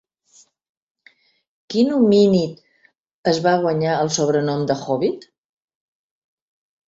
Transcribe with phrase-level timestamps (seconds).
[1.73, 2.63] Quin homínid
[3.33, 5.29] es va guanyar el sobrenom, de "hòbbit"?